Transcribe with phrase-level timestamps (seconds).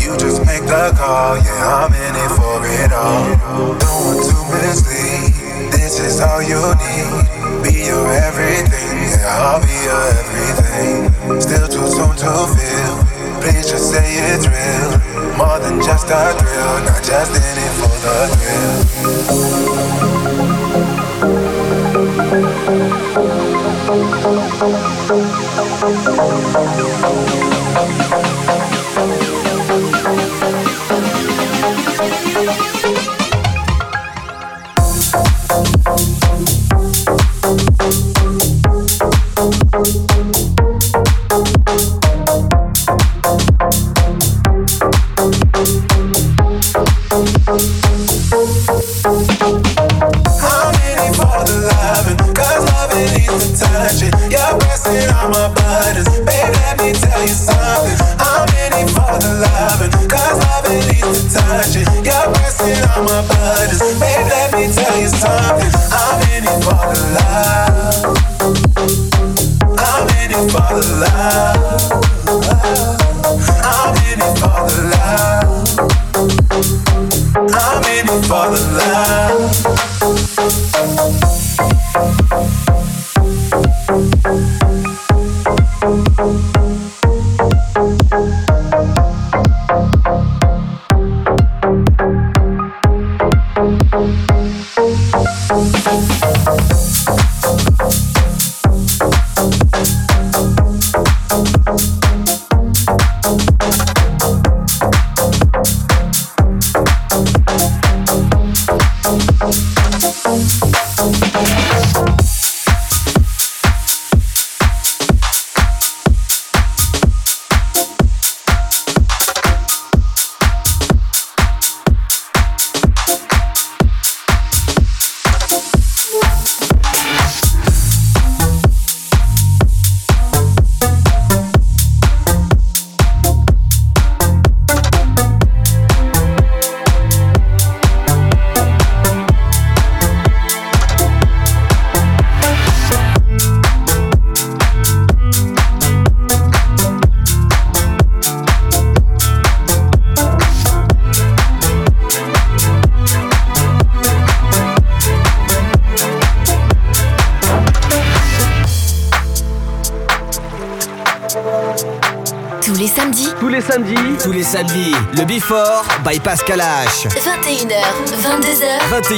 [0.00, 3.36] You just make the call, yeah, I'm in it for it all.
[3.76, 5.36] Don't want to mislead,
[5.72, 7.28] this is all you need.
[7.62, 11.12] Be your everything, yeah, I'll be your everything.
[11.38, 12.96] Still too soon to feel,
[13.42, 14.90] please just say it's real.
[15.36, 18.16] More than just a thrill, not just in it for the
[28.16, 28.29] thrill.
[54.90, 56.08] My buttons.
[56.26, 57.94] Let me tell you something.
[58.18, 59.92] I'm in it for the loving.
[60.10, 60.82] Loving.
[62.66, 63.82] You're my buttons.
[64.00, 65.70] Let me tell you something.
[65.94, 68.18] I'm in it for the love.
[69.78, 71.92] I'm in it for the love.
[73.62, 75.78] I'm in it for the love.
[77.54, 78.89] I'm in it for the love.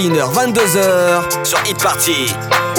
[0.02, 2.71] 21h, 22h sur Hit Party.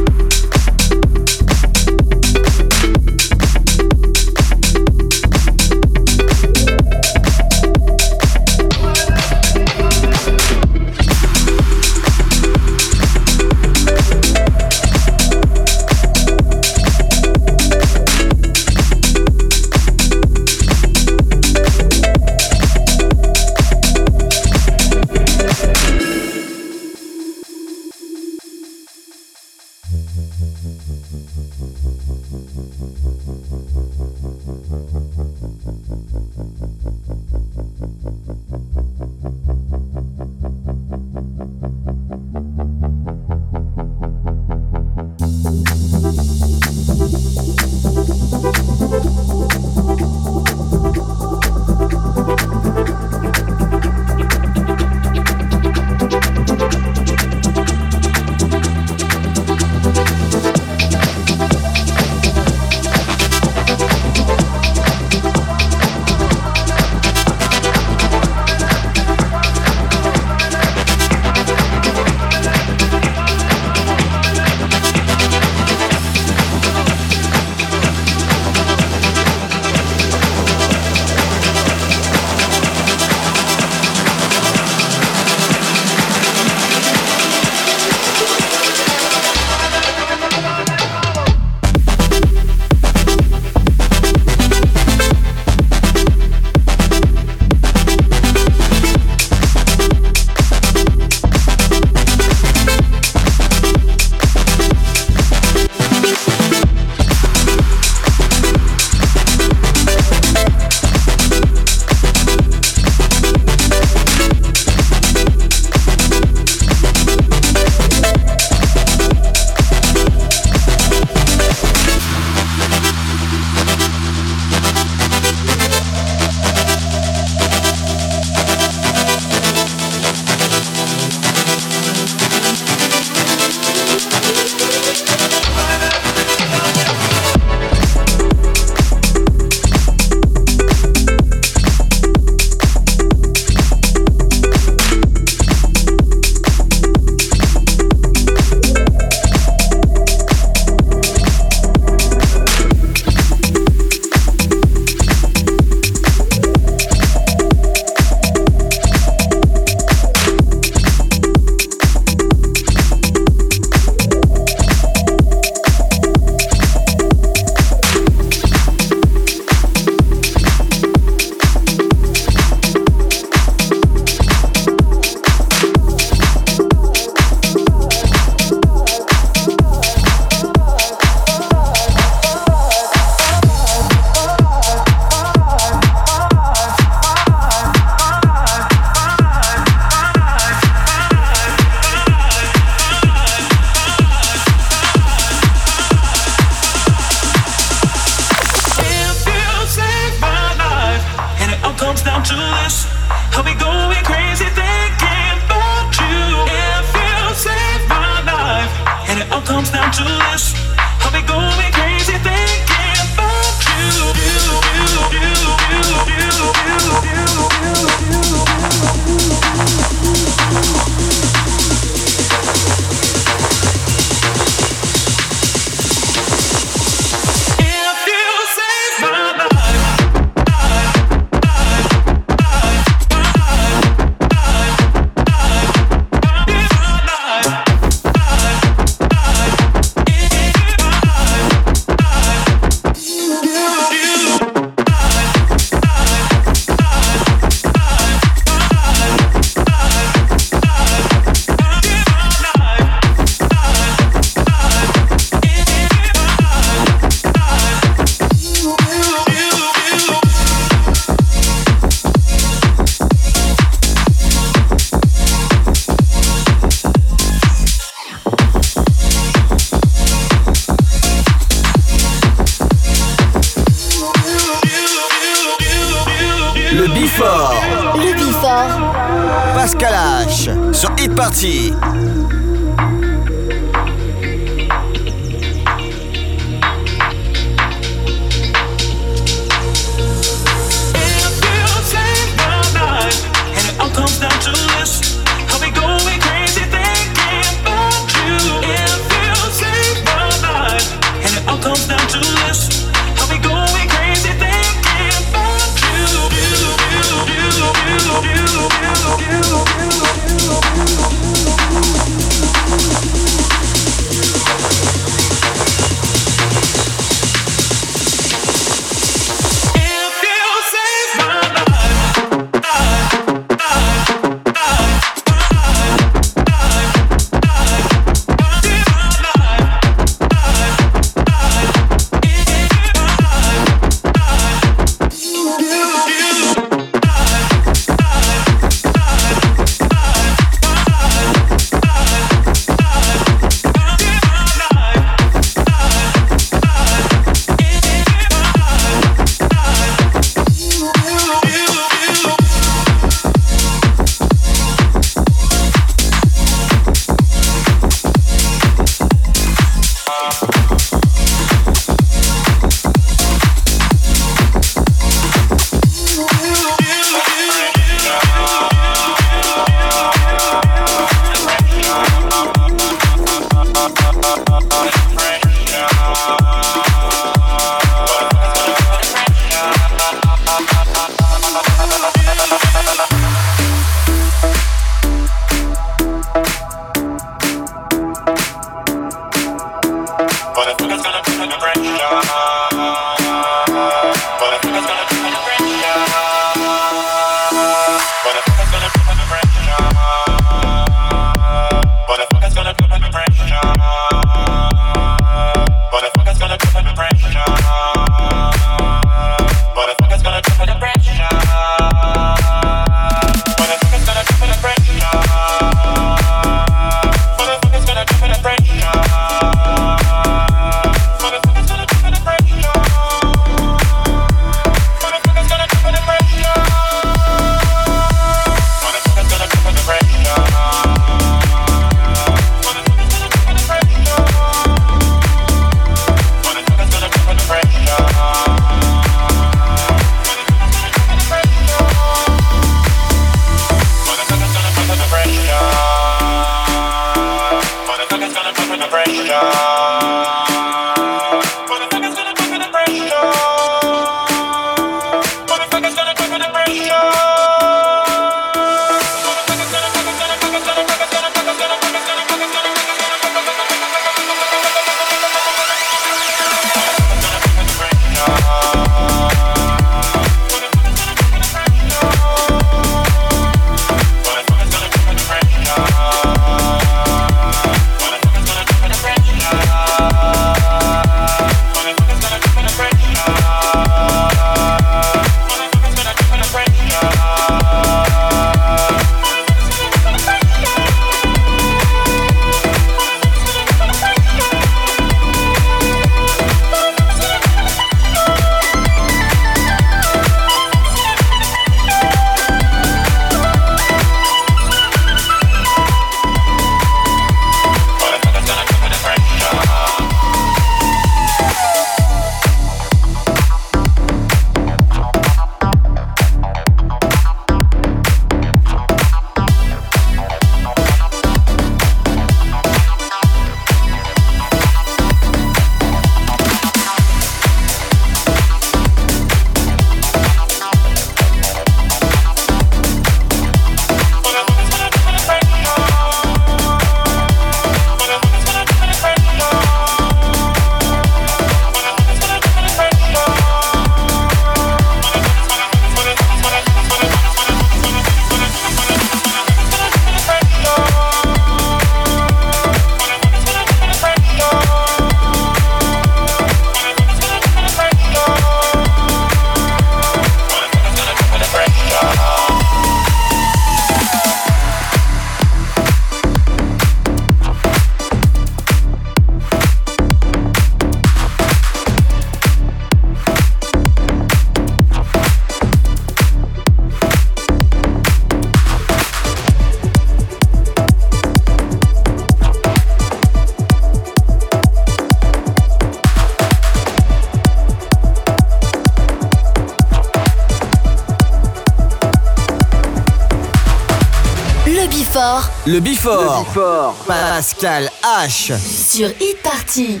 [595.78, 596.38] Bifort.
[596.38, 596.96] Le Bifort.
[597.06, 597.90] Pascal
[598.24, 598.52] H.
[598.58, 600.00] Sur Hit Party.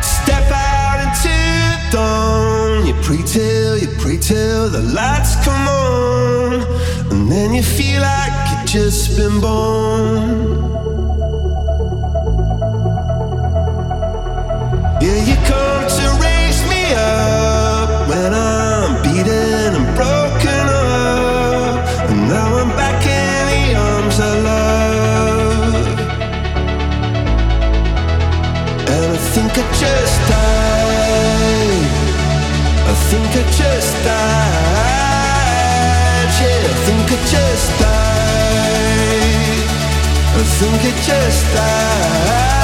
[0.00, 2.86] Step out into the dawn.
[2.86, 6.64] You pray till, you pray till the lights come on.
[7.10, 11.21] And then you feel like you've just been born.
[37.32, 39.22] ce stai,
[40.58, 42.61] sunt che ce stai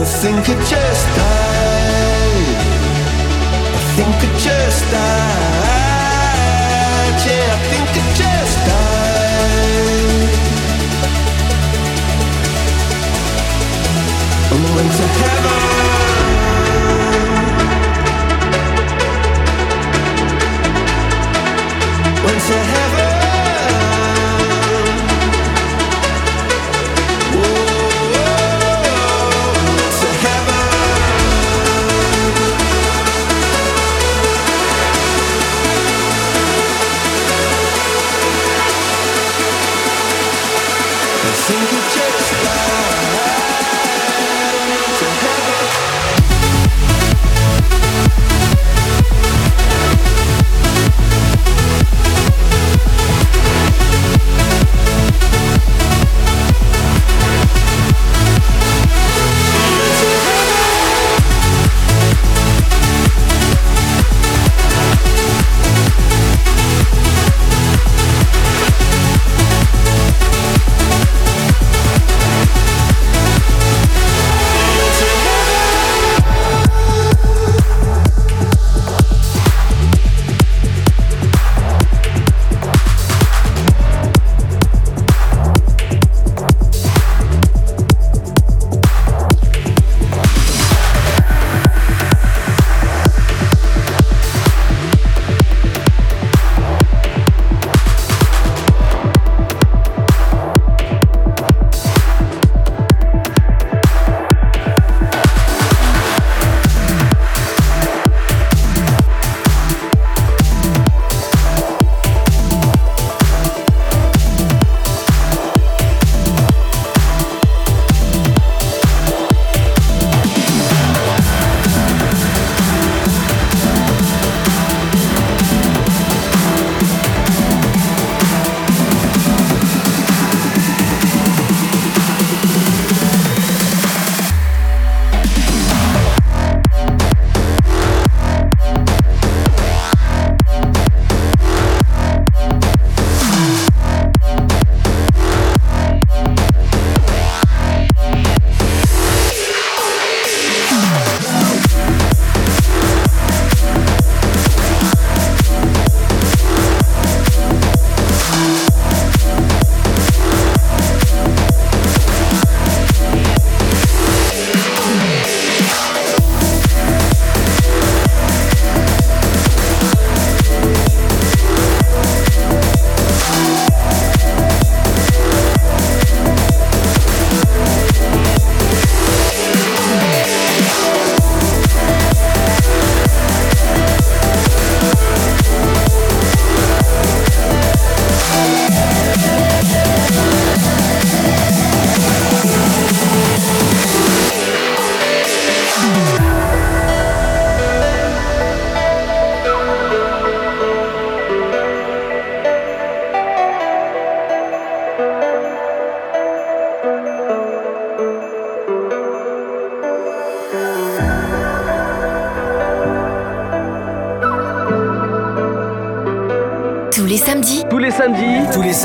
[0.00, 2.56] I think I just died.
[3.74, 5.50] I think I just died.
[7.26, 9.20] Yeah, I think I just died.
[14.48, 15.29] I went to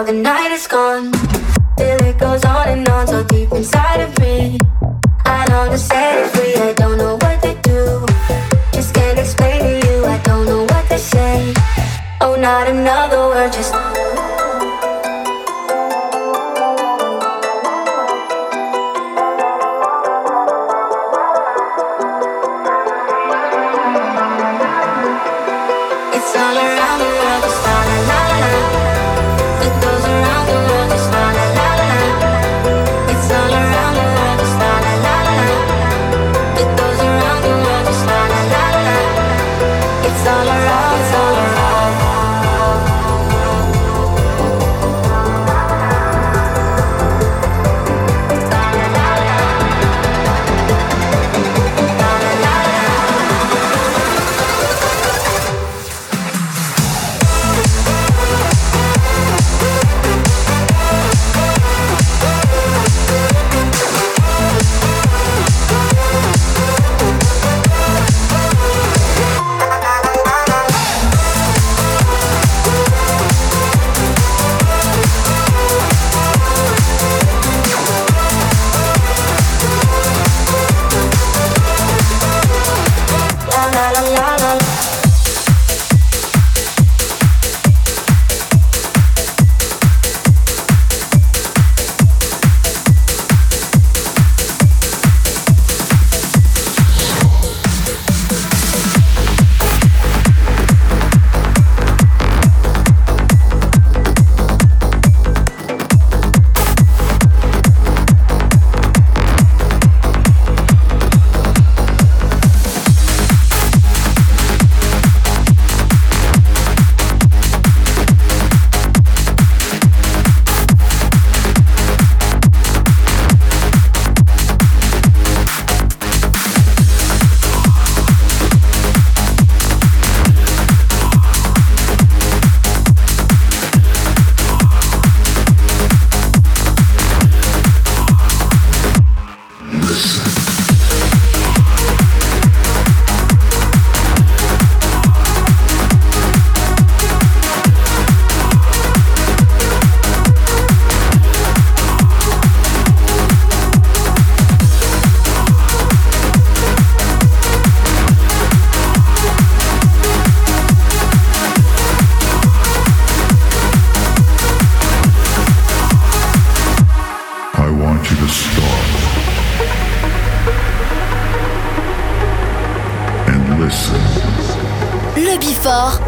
[0.00, 0.39] all the night.